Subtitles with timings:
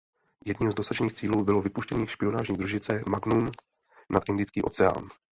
[0.45, 3.51] Jedním z dosažených cílů bylo vypuštění špionážní družice Magnum
[4.09, 5.09] nad Indický oceán.